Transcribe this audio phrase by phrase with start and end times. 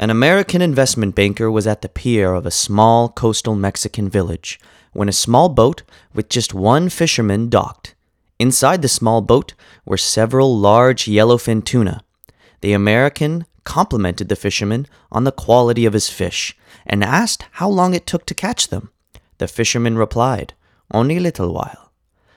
[0.00, 4.58] An American investment banker was at the pier of a small coastal Mexican village
[4.94, 5.82] when a small boat
[6.14, 7.94] with just one fisherman docked.
[8.38, 9.52] Inside the small boat
[9.84, 12.02] were several large yellowfin tuna.
[12.62, 16.56] The American complimented the fisherman on the quality of his fish
[16.86, 18.90] and asked how long it took to catch them.
[19.36, 20.54] The fisherman replied,
[20.90, 21.92] Only a little while.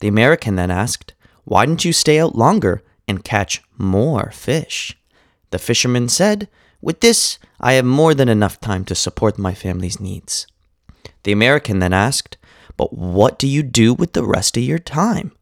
[0.00, 1.14] The American then asked,
[1.44, 4.98] Why didn't you stay out longer and catch more fish?
[5.52, 6.48] The fisherman said,
[6.84, 10.46] With this, I have more than enough time to support my family's needs.
[11.22, 12.36] The American then asked,
[12.76, 15.32] But what do you do with the rest of your time?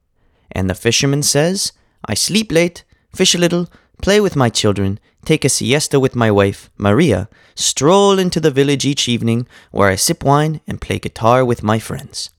[0.52, 1.72] And the fisherman says,
[2.06, 3.68] I sleep late, fish a little,
[4.00, 8.84] play with my children, take a siesta with my wife, Maria, stroll into the village
[8.84, 12.30] each evening where I sip wine and play guitar with my friends.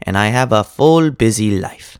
[0.00, 1.98] And I have a full busy life.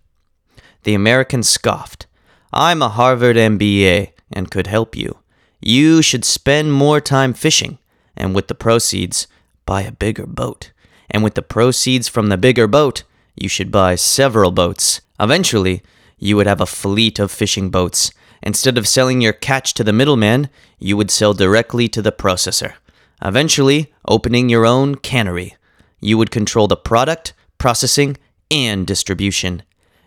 [0.85, 2.07] The American scoffed.
[2.53, 5.19] I'm a Harvard MBA and could help you.
[5.67, 7.79] You should spend more time fishing,
[8.19, 9.27] and with the proceeds,
[9.65, 10.73] buy a bigger boat.
[11.11, 13.03] And with the proceeds from the bigger boat,
[13.35, 15.01] you should buy several boats.
[15.19, 15.83] Eventually,
[16.19, 18.13] you would have a fleet of fishing boats.
[18.43, 22.75] Instead of selling your catch to the middleman, you would sell directly to the processor.
[23.23, 25.57] Eventually, opening your own cannery.
[25.99, 28.19] You would control the product, processing,
[28.51, 29.63] and distribution.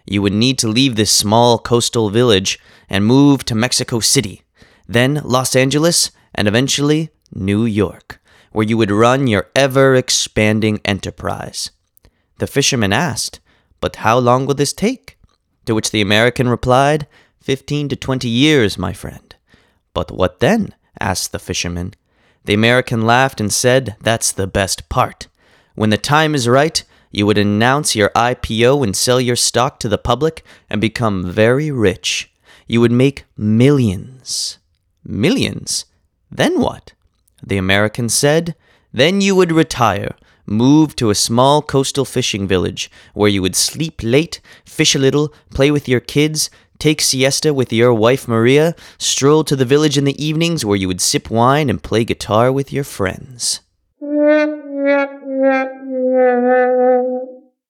[0.06, 2.60] You would need to leave this small coastal village
[2.92, 4.44] and move to Mexico City,
[4.88, 8.22] then Los Angeles, and eventually New York,
[8.52, 11.72] where you would run your ever expanding enterprise.
[12.40, 13.40] The fisherman asked,
[13.82, 15.18] But how long will this take?
[15.66, 17.08] To which the American replied,
[17.42, 19.36] Fifteen to twenty years, my friend.
[19.94, 20.74] But what then?
[21.00, 21.94] asked the fisherman.
[22.46, 25.28] The American laughed and said, That's the best part.
[25.76, 29.90] When the time is right, you would announce your IPO and sell your stock to
[29.90, 32.32] the public and become very rich.
[32.68, 34.60] You would make millions.
[35.08, 35.86] Millions?
[36.30, 36.92] Then what?
[37.42, 38.56] The American said,
[38.92, 44.02] Then you would retire, move to a small coastal fishing village where you would sleep
[44.04, 49.46] late, fish a little, play with your kids, take siesta with your wife Maria, stroll
[49.46, 52.74] to the village in the evenings where you would sip wine and play guitar with
[52.74, 53.62] your friends.